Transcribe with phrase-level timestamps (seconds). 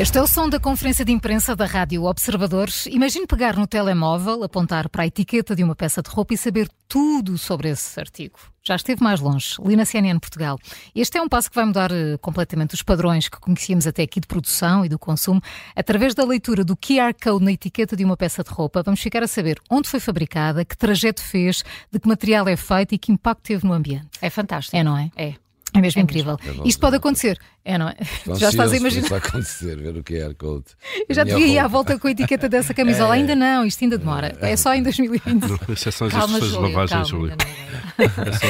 [0.00, 2.86] Este é o som da conferência de imprensa da Rádio Observadores.
[2.86, 6.70] Imagine pegar no telemóvel, apontar para a etiqueta de uma peça de roupa e saber
[6.88, 8.38] tudo sobre esse artigo.
[8.62, 10.58] Já esteve mais longe, li na CNN Portugal.
[10.94, 14.20] Este é um passo que vai mudar uh, completamente os padrões que conhecíamos até aqui
[14.20, 15.42] de produção e do consumo.
[15.76, 19.22] Através da leitura do QR Code na etiqueta de uma peça de roupa, vamos ficar
[19.22, 23.12] a saber onde foi fabricada, que trajeto fez, de que material é feito e que
[23.12, 24.08] impacto teve no ambiente.
[24.22, 24.74] É fantástico.
[24.74, 25.10] É, não é?
[25.14, 25.34] É.
[25.74, 26.36] É mesmo é incrível.
[26.44, 26.66] Mesmo.
[26.66, 27.96] Isto pode acontecer, é, não é?
[28.36, 29.04] já estás a imaginar.
[29.06, 30.66] Isso acontecer, ver o QR Code.
[31.08, 33.14] Eu já devia ir à volta com a etiqueta dessa camisola.
[33.14, 33.18] É.
[33.20, 34.36] Ainda não, isto ainda demora.
[34.40, 35.44] É, é só em 2020.
[35.70, 37.36] Essas são as instruções de lavagem, Júlio.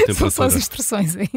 [0.08, 1.28] É são só as instruções aí.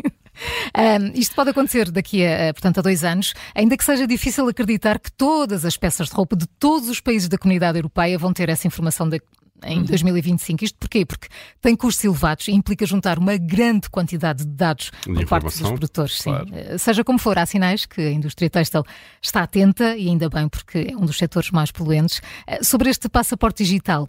[0.78, 5.00] Um, isto pode acontecer daqui a, portanto, a dois anos, ainda que seja difícil acreditar
[5.00, 8.50] que todas as peças de roupa de todos os países da comunidade europeia vão ter
[8.50, 9.20] essa informação da,
[9.66, 10.64] em 2025.
[10.64, 11.06] Isto porquê?
[11.06, 11.28] Porque
[11.62, 15.60] tem custos elevados e implica juntar uma grande quantidade de dados de por parte dos
[15.60, 16.22] produtores.
[16.22, 16.48] Claro.
[16.52, 18.84] Eh, seja como for, há sinais que a indústria têxtil
[19.22, 22.22] está atenta e ainda bem, porque é um dos setores mais poluentes.
[22.48, 24.08] Eh, sobre este passaporte digital,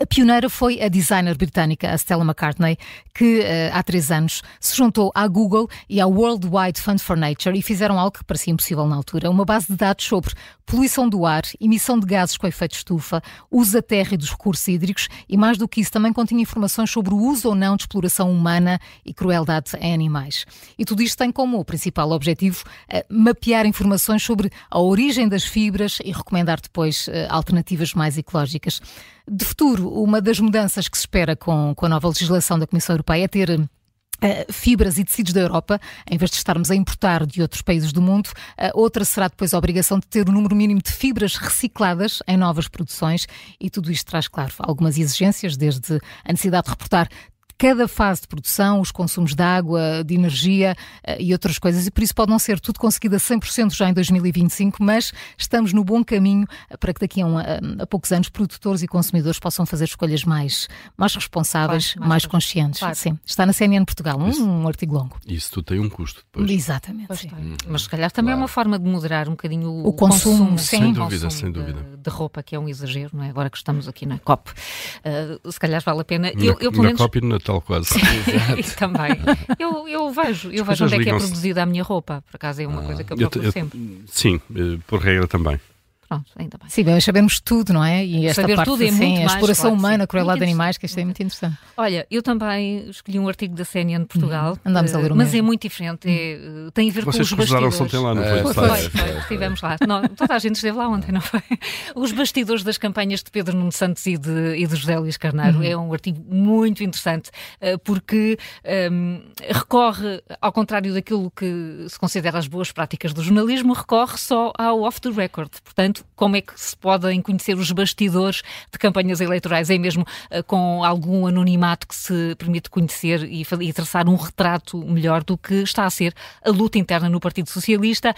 [0.00, 2.76] a pioneira foi a designer britânica a Stella McCartney,
[3.14, 7.16] que uh, há três anos se juntou à Google e ao World Wide Fund for
[7.16, 10.34] Nature e fizeram algo que parecia impossível na altura: uma base de dados sobre
[10.66, 14.66] poluição do ar, emissão de gases com efeito estufa, uso da terra e dos recursos
[14.66, 17.84] hídricos e, mais do que isso, também continha informações sobre o uso ou não de
[17.84, 20.44] exploração humana e crueldade em animais.
[20.76, 25.98] E tudo isto tem como principal objetivo uh, mapear informações sobre a origem das fibras
[26.04, 28.80] e recomendar depois uh, alternativas mais ecológicas.
[29.28, 32.94] De futuro, uma das mudanças que se espera com, com a nova legislação da Comissão
[32.94, 33.68] Europeia é ter
[34.16, 35.78] Uh, fibras e tecidos da Europa,
[36.10, 38.28] em vez de estarmos a importar de outros países do mundo.
[38.58, 42.22] Uh, outra será depois a obrigação de ter o um número mínimo de fibras recicladas
[42.26, 43.26] em novas produções
[43.60, 47.10] e tudo isto traz, claro, algumas exigências, desde a necessidade de reportar
[47.58, 50.76] cada fase de produção, os consumos de água, de energia
[51.06, 51.86] uh, e outras coisas.
[51.86, 55.72] E por isso pode não ser tudo conseguido a 100% já em 2025, mas estamos
[55.72, 56.46] no bom caminho
[56.78, 57.44] para que daqui a, um, a,
[57.80, 62.26] a poucos anos produtores e consumidores possam fazer escolhas mais, mais responsáveis, claro, mais, mais
[62.26, 62.80] conscientes.
[62.80, 62.94] Claro.
[62.94, 65.16] Sim, está na CNN Portugal, um, um, artigo longo.
[65.26, 66.50] Isso tudo tem um custo depois.
[66.50, 67.28] Exatamente.
[67.28, 68.40] Hum, mas se calhar também claro.
[68.40, 71.82] é uma forma de moderar um bocadinho o, o consumo, consumo, sem dúvida, sem dúvida.
[71.82, 73.30] De, de, roupa, que é um exagero, não é?
[73.30, 74.50] Agora que estamos aqui na COP.
[74.50, 76.32] Uh, se calhar vale a pena.
[76.34, 77.00] Na, eu, eu, pelo na menos...
[77.00, 77.90] COP e no Natal quase.
[78.76, 79.12] também.
[79.58, 82.22] Eu, eu vejo, eu vejo onde é que é produzida a minha roupa.
[82.28, 84.02] Por acaso é uma ah, coisa que eu procuro eu, eu, sempre.
[84.06, 85.60] Sim, eh, por regra também.
[86.08, 86.68] Pronto, ainda bem.
[86.68, 88.04] Sim, bem, sabemos tudo, não é?
[88.04, 90.38] E esta Saber parte, tudo é sim, muito a exploração mais, humana, claro, a crueldade
[90.38, 91.58] de animais, que isto é muito interessante.
[91.76, 94.52] Olha, eu também escolhi um artigo da CNN de Portugal.
[94.52, 94.70] Uhum.
[94.70, 95.38] Andamos a ler o Mas mesmo.
[95.38, 97.80] é muito diferente, é, eh, tem a ver Vocês com os bastidores.
[97.80, 98.38] ontem lá, não foi?
[98.38, 99.76] É, foi, foi, foi, estivemos lá.
[99.86, 101.42] Não, toda a gente esteve lá ontem, não foi?
[101.94, 105.58] Os bastidores das campanhas de Pedro Nuno Santos e de, e de José Luís Carneiro.
[105.58, 105.64] Uhum.
[105.64, 107.30] É um artigo muito interessante,
[107.60, 113.22] eh, porque um, ehm, recorre, ao contrário daquilo que se considera as boas práticas do
[113.22, 115.50] jornalismo, recorre só ao off the record.
[115.64, 118.42] Portanto, como é que se podem conhecer os bastidores
[118.72, 123.72] de campanhas eleitorais, é mesmo uh, com algum anonimato que se permite conhecer e, e,
[123.72, 126.14] traçar um retrato melhor do que está a ser
[126.44, 128.14] a luta interna no Partido Socialista.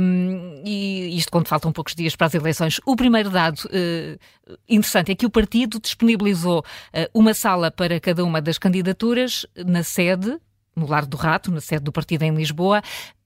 [0.00, 2.80] Um, e isto quando faltam poucos dias para as eleições.
[2.86, 4.18] O primeiro dado uh,
[4.68, 9.82] interessante é que o partido disponibilizou uh, uma sala para cada uma das candidaturas na
[9.82, 10.38] sede
[10.74, 12.82] no Lar do Rato, na sede do partido em Lisboa.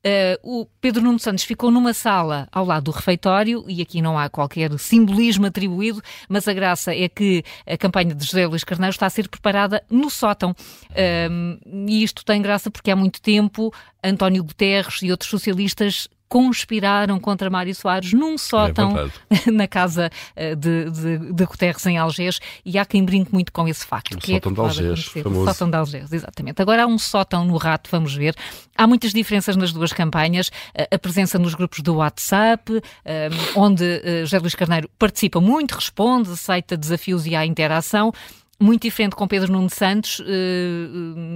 [0.07, 4.17] Uh, o Pedro Nuno Santos ficou numa sala ao lado do refeitório e aqui não
[4.17, 8.93] há qualquer simbolismo atribuído, mas a graça é que a campanha de José Luís Carneiro
[8.93, 10.53] está a ser preparada no sótão.
[10.91, 11.59] Uh,
[11.89, 17.48] e isto tem graça porque há muito tempo António Guterres e outros socialistas conspiraram contra
[17.48, 18.94] Mário Soares num sótão
[19.31, 23.53] é na casa eh, de, de, de Guterres em Algés e há quem brinque muito
[23.53, 24.14] com esse facto.
[24.14, 25.42] O que sótão é de Algés, famoso.
[25.42, 26.60] O sótão de Algés, exatamente.
[26.60, 28.34] Agora há um sótão no rato, vamos ver.
[28.76, 30.50] Há muitas diferenças nas duas campanhas.
[30.75, 36.31] Eh, a presença nos grupos do WhatsApp, eh, onde José Luís Carneiro participa muito, responde,
[36.31, 38.12] aceita desafios e há interação
[38.58, 40.22] muito diferente com Pedro Nuno Santos.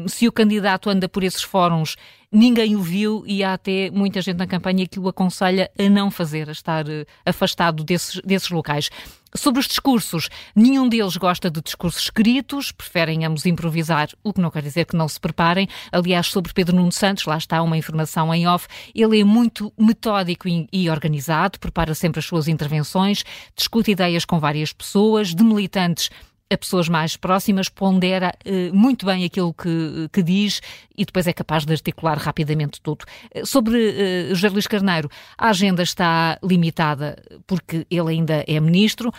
[0.09, 1.97] Se o candidato anda por esses fóruns
[2.33, 6.11] ninguém o viu e há até muita gente na campanha que o aconselha a não
[6.11, 8.91] fazer, a estar uh, afastado desses, desses locais.
[9.35, 14.51] Sobre os discursos, nenhum deles gosta de discursos escritos, preferem ambos improvisar, o que não
[14.51, 15.69] quer dizer que não se preparem.
[15.93, 20.49] Aliás, sobre Pedro Nuno Santos, lá está uma informação em off, ele é muito metódico
[20.49, 23.23] e organizado, prepara sempre as suas intervenções,
[23.57, 26.11] discute ideias com várias pessoas, de militantes
[26.51, 30.61] a pessoas mais próximas, pondera uh, muito bem aquilo que, que diz
[30.97, 33.05] e depois é capaz de articular rapidamente tudo.
[33.33, 35.09] Eh, sobre uh, José Luís Carneiro,
[35.39, 37.17] a agenda está limitada
[37.47, 39.13] porque ele ainda é ministro.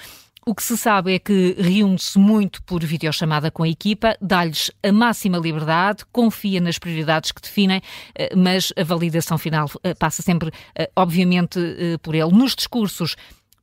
[0.44, 4.92] O que se sabe é que reúne-se muito por videochamada com a equipa, dá-lhes a
[4.92, 7.80] máxima liberdade, confia nas prioridades que definem,
[8.16, 11.60] eh, mas a validação final eh, passa sempre, eh, obviamente,
[12.02, 12.32] por ele.
[12.32, 13.16] Nos discursos,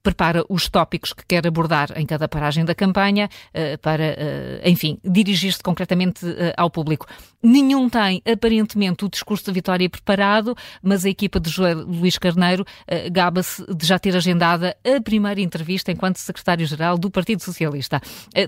[0.09, 4.99] prepara os tópicos que quer abordar em cada paragem da campanha uh, para, uh, enfim,
[5.05, 7.07] dirigir-se concretamente uh, ao público.
[7.43, 12.65] Nenhum tem, aparentemente, o discurso da vitória preparado, mas a equipa de João Luís Carneiro
[13.13, 18.01] gaba-se de já ter agendada a primeira entrevista enquanto secretário-geral do Partido Socialista.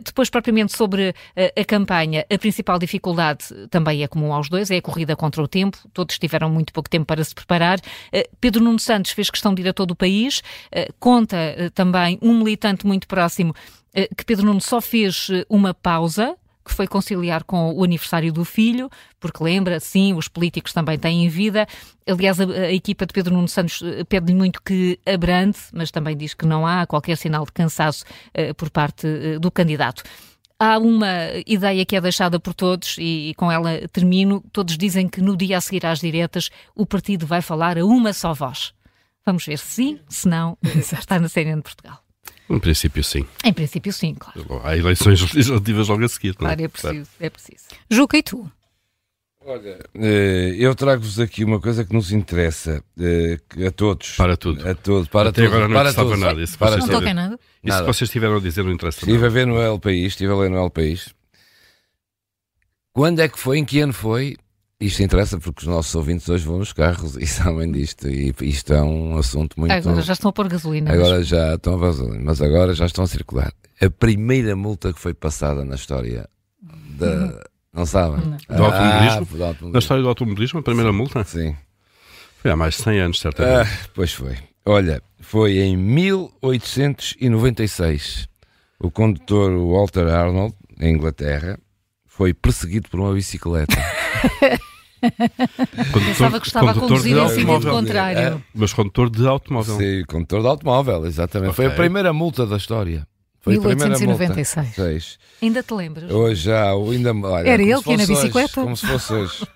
[0.05, 4.83] depois, propriamente sobre a campanha, a principal dificuldade também é comum aos dois, é a
[4.83, 5.79] corrida contra o tempo.
[5.93, 7.79] Todos tiveram muito pouco tempo para se preparar.
[8.41, 10.43] Pedro Nuno Santos fez questão de ir a todo o país,
[10.99, 13.55] conta eh, também um militante muito próximo
[13.95, 18.33] eh, que Pedro Nuno só fez eh, uma pausa, que foi conciliar com o aniversário
[18.33, 18.89] do filho,
[19.19, 21.67] porque lembra, sim, os políticos também têm vida.
[22.07, 26.35] Aliás, a, a equipa de Pedro Nuno Santos pede-lhe muito que abrande, mas também diz
[26.35, 30.03] que não há qualquer sinal de cansaço uh, por parte uh, do candidato.
[30.59, 31.09] Há uma
[31.47, 34.45] ideia que é deixada por todos e, e, com ela termino.
[34.53, 38.13] Todos dizem que no dia a seguir às diretas o partido vai falar a uma
[38.13, 38.75] só voz.
[39.31, 40.59] Vamos ver se sim, se não,
[40.93, 42.03] está na CNN de Portugal.
[42.49, 43.25] Em princípio, sim.
[43.45, 44.61] Em princípio, sim, claro.
[44.65, 46.57] Há eleições legislativas logo a seguir, não é?
[46.57, 47.65] Claro, é preciso, é preciso.
[47.89, 48.51] Juca, e tu?
[49.47, 54.17] Olha, eh, eu trago-vos aqui uma coisa que nos interessa eh, a todos.
[54.17, 54.69] Para tudo.
[54.69, 55.55] A todos, para Até todos.
[55.55, 56.19] agora não para todos.
[56.19, 56.43] nada.
[56.43, 57.39] Isso para não toquei nada.
[57.63, 59.27] Isso que vocês estiveram a dizer não interessa Estive nada.
[59.29, 61.15] a ver no El País, estive a ler no El País.
[62.93, 64.37] Quando é que foi, em que ano foi
[64.81, 68.09] isto interessa porque os nossos ouvintes hoje vão nos carros e sabem disto.
[68.09, 69.73] E isto é um assunto muito.
[69.73, 70.91] Agora já estão a pôr gasolina.
[70.93, 71.27] Agora mas...
[71.27, 73.53] já estão a gasolina, mas agora já estão a circular.
[73.81, 76.29] A primeira multa que foi passada na história
[76.99, 77.07] da.
[77.07, 77.41] Uhum.
[77.73, 78.27] Não sabem?
[78.27, 78.37] Não.
[78.57, 79.05] Do, automobilismo?
[79.05, 79.73] Ah, do automobilismo?
[79.73, 81.23] Na história do automobilismo, a primeira multa?
[81.25, 81.57] Sim.
[82.39, 83.69] Foi há mais de 100 anos, certamente.
[83.69, 84.37] Ah, pois foi.
[84.67, 88.29] Olha, foi em 1896.
[88.81, 91.61] O condutor Walter Arnold, em Inglaterra,
[92.07, 93.77] foi perseguido por uma bicicleta.
[95.01, 98.19] Condutor, Pensava que estava a conduzir em sentido contrário.
[98.21, 99.77] É, mas condutor de automóvel.
[99.77, 101.53] Sim, condutor de automóvel, exatamente.
[101.53, 101.67] Okay.
[101.67, 103.07] Foi a primeira multa da história.
[103.41, 105.19] Foi 1896.
[105.41, 106.11] Ainda te lembras?
[106.11, 107.15] Hoje já, ainda.
[107.15, 108.61] Olha, Era ele que ia na bicicleta?
[108.61, 109.47] Hoje, como se fosse hoje.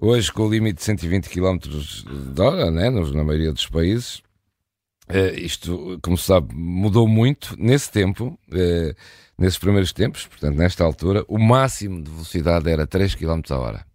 [0.00, 4.20] Hoje, com o limite de 120 km de hora, né, na maioria dos países,
[5.08, 8.38] eh, isto, como se sabe, mudou muito nesse tempo.
[8.52, 8.94] Eh,
[9.38, 13.86] nesses primeiros tempos, portanto, nesta altura, o máximo de velocidade era 3 km a hora.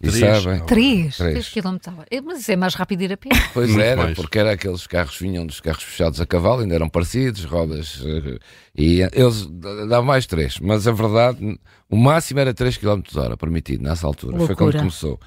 [0.00, 0.42] E três.
[0.42, 0.66] sabem?
[0.66, 1.16] 3?
[1.16, 2.06] 3 km a hora.
[2.24, 3.30] Mas isso é mais rápido ir a pé.
[3.54, 4.16] Pois Muito era, mais.
[4.16, 8.38] porque era aqueles carros vinham dos carros fechados a cavalo, ainda eram parecidos, rodas, eh,
[8.76, 9.46] e eles
[9.88, 10.60] davam mais 3.
[10.60, 11.58] Mas a verdade,
[11.88, 14.36] o máximo era 3 km hora permitido nessa altura.
[14.36, 14.56] Loucura.
[14.56, 15.18] Foi quando começou.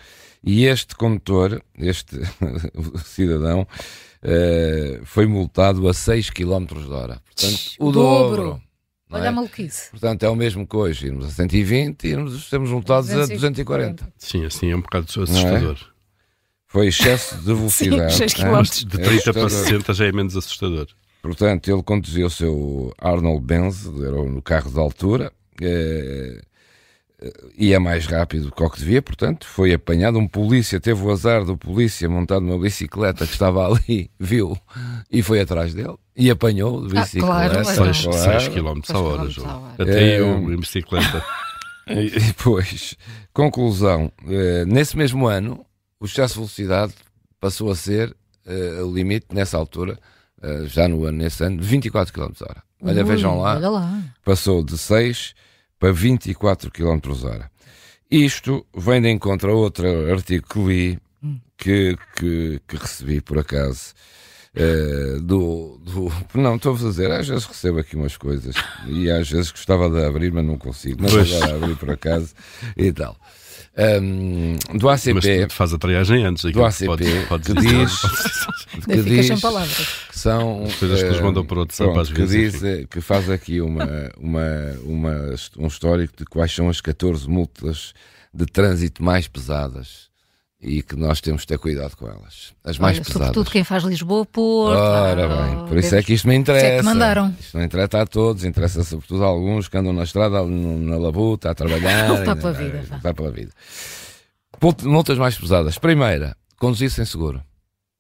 [0.44, 2.16] E este condutor, este
[3.04, 3.62] cidadão,
[4.24, 7.22] uh, foi multado a 6 km hora.
[7.26, 8.44] Portanto, o dobro.
[8.44, 8.69] dobro.
[9.12, 9.28] Olha é?
[9.28, 9.90] a maluquice.
[9.90, 14.14] Portanto, é o mesmo que hoje, irmos a 120 e irmos, estamos multados a 240.
[14.18, 15.78] Sim, assim é um bocado assustador.
[15.82, 16.00] É?
[16.68, 18.14] Foi excesso de velocidade.
[18.14, 18.62] Sim, 6 km.
[18.62, 20.88] De 30 é para 60 já é menos assustador.
[21.22, 26.42] Portanto, ele conduzia o seu Arnold Benz, era no carro de altura, eh,
[27.58, 30.18] ia mais rápido que o que devia, portanto, foi apanhado.
[30.18, 34.58] Um polícia teve o azar do polícia montado numa bicicleta que estava ali, viu
[35.12, 37.62] e foi atrás dele e apanhou de bicicleta.
[37.62, 38.52] Ah, claro, 6 claro.
[38.52, 39.72] km a hora, João.
[39.78, 41.24] Até é, eu em bicicleta.
[41.92, 42.96] E depois,
[43.34, 45.66] conclusão: eh, nesse mesmo ano,
[46.00, 46.94] o excesso de velocidade
[47.40, 49.98] passou a ser uh, o limite, nessa altura,
[50.44, 52.64] uh, já no ano, nesse ano, 24 km a hora.
[52.84, 55.34] Olha, Ui, vejam lá, olha lá, passou de 6
[55.80, 57.50] para 24 km hora.
[58.12, 61.40] Isto vem de encontro a outro artigo que li, hum.
[61.58, 63.94] que, que, que recebi por acaso,
[64.52, 68.56] Uh, do, do, Não, estou a dizer, às vezes recebo aqui umas coisas
[68.88, 71.04] e às vezes gostava de abrir, mas não consigo.
[71.04, 72.34] Mas agora abrir por acaso
[72.76, 73.16] e tal.
[73.80, 75.14] Um, do ACP.
[75.14, 76.52] Mas faz a triagem antes.
[76.52, 78.02] Do ACP, pode, pode que diz.
[78.86, 79.88] que diz sem palavras.
[80.10, 80.68] Que são.
[80.78, 82.54] Coisas que nos mandam por outro pronto, às que vezes.
[82.54, 87.30] Diz, eh, que faz aqui uma, uma, uma, um histórico de quais são as 14
[87.30, 87.94] multas
[88.34, 90.09] de trânsito mais pesadas
[90.62, 92.54] e que nós temos de ter cuidado com elas.
[92.64, 93.28] As mais Olha, pesadas.
[93.28, 94.78] Sobretudo quem faz Lisboa-Porto.
[94.78, 96.66] Ora bem, por isso é que isto me interessa.
[96.66, 97.34] É que mandaram.
[97.40, 101.52] Isto não interessa a todos, interessa sobretudo a alguns que andam na estrada, na labuta,
[101.52, 102.12] a trabalhar.
[102.20, 102.86] Lutar pela vida.
[102.92, 103.52] Lutar pela vida.
[104.84, 105.78] Multas mais pesadas.
[105.78, 107.42] Primeira, conduzir sem seguro.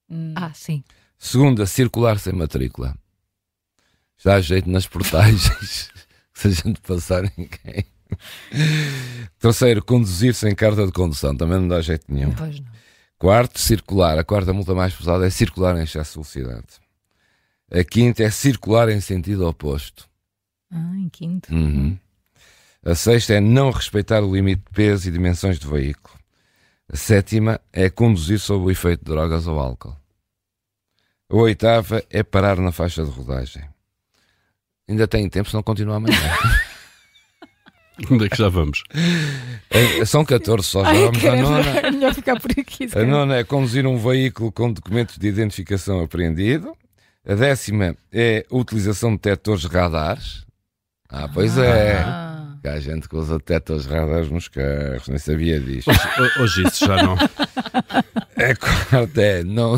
[0.09, 0.33] Hum.
[0.35, 0.83] Ah, sim.
[1.17, 2.93] Segunda, circular sem matrícula.
[4.17, 5.89] Já há jeito nas portagens.
[6.33, 7.85] se a gente passar ninguém.
[9.39, 11.35] Terceiro, conduzir sem carta de condução.
[11.35, 12.33] Também não dá jeito nenhum.
[12.33, 12.67] Pois não.
[13.17, 14.17] Quarto, circular.
[14.17, 16.67] A quarta multa mais pesada é circular em excesso de velocidade.
[17.71, 20.09] A quinta é circular em sentido oposto.
[20.71, 21.53] Ah, em quinto.
[21.53, 21.97] Uhum.
[22.83, 26.17] A sexta é não respeitar o limite de peso e dimensões do veículo.
[26.91, 29.95] A sétima é conduzir sob o efeito de drogas ou álcool.
[31.29, 33.63] A oitava é parar na faixa de rodagem.
[34.87, 36.17] Ainda tem tempo, se não continua amanhã.
[38.09, 38.83] Onde é que já vamos?
[39.69, 41.69] É, são 14 só, já Ai, vamos à nona.
[41.79, 42.89] É melhor ficar por aqui.
[42.95, 46.75] A nona é conduzir um veículo com documentos de identificação apreendido.
[47.27, 50.45] A décima é a utilização de detectores radares.
[51.09, 51.97] Ah, pois é.
[51.97, 52.55] ah.
[52.63, 52.69] é.
[52.69, 55.89] Há gente que usa detectores radares nos carros, nem sabia disto.
[55.89, 57.15] Hoje, hoje isso já não.
[58.39, 59.75] A quarta é não.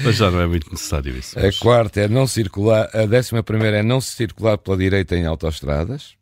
[0.00, 1.38] Mas já não é muito necessário isso.
[1.38, 2.88] A quarta é não circular.
[2.92, 6.16] A décima primeira é não se circular pela direita em autoestradas.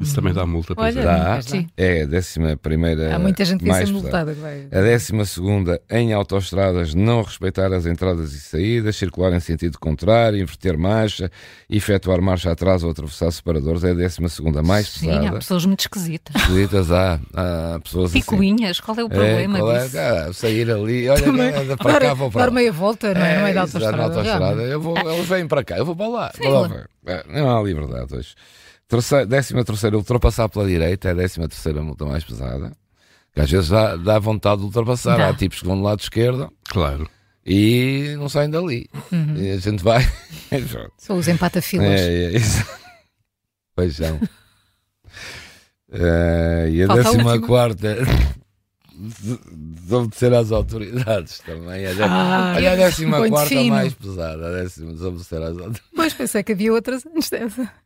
[0.00, 1.42] Isso também dá multa, pois Olha, dá.
[1.42, 1.66] Sim.
[1.76, 3.14] É a décima primeira.
[3.14, 4.32] Há muita gente que mais ser multada.
[4.32, 4.66] Vai.
[4.72, 10.38] A décima segunda, em autoestradas, não respeitar as entradas e saídas, circular em sentido contrário,
[10.38, 11.30] inverter marcha,
[11.68, 13.84] efetuar marcha atrás ou atravessar separadores.
[13.84, 15.22] É a décima segunda mais sim, pesada.
[15.22, 16.36] Sim, há pessoas muito esquisitas.
[16.36, 17.20] Esquisitas há.
[17.34, 18.82] Há pessoas Picuinhas, assim.
[18.82, 19.98] qual é o problema é, qual disso?
[19.98, 23.12] É, ah, sair ali, olha, Também, anda para dar, cá, vou para Dar meia volta,
[23.12, 23.34] não é?
[23.34, 23.96] é não é da autoestrada.
[23.96, 24.62] Na autoestrada.
[24.62, 26.32] Eu vou, eles vêm para cá, eu vou para lá.
[26.34, 26.86] Sim, lá.
[27.04, 28.34] É, não há liberdade hoje.
[28.92, 32.76] Terceira, décima terceira, ultrapassar pela direita é a décima terceira multa mais pesada.
[33.32, 35.16] Que às vezes dá, dá vontade de ultrapassar.
[35.16, 35.30] Dá.
[35.30, 36.52] Há tipos que vão do lado esquerdo.
[36.68, 37.08] Claro.
[37.42, 38.90] E não saem dali.
[39.10, 39.34] Uhum.
[39.38, 40.06] E a gente vai.
[40.98, 41.88] São os empatafilas.
[41.88, 42.66] É, é isso.
[43.74, 44.20] Paixão.
[45.88, 47.96] uh, e a Falta décima a quarta.
[48.94, 51.86] desobedecer às autoridades também.
[51.86, 53.74] A, ah, olha a décima quarta fino.
[53.74, 54.48] mais pesada.
[54.48, 55.82] A décima desobedecer às autoridades.
[55.96, 57.81] Pois pensei que havia outras antes dessa.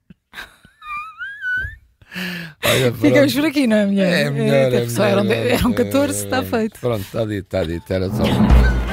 [2.64, 4.26] Olha, Ficamos por aqui, não é, mulher?
[4.26, 6.80] É melhor, é, é, melhor, eram, eram 14, é, está feito.
[6.80, 7.92] Pronto, está dito, está dito.
[7.92, 8.85] Era só.